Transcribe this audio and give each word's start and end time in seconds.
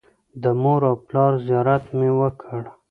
د 0.41 0.43
مور 0.61 0.81
او 0.89 0.95
پلار 1.07 1.33
زیارت 1.45 1.83
مې 1.97 2.09
وکړ. 2.19 2.61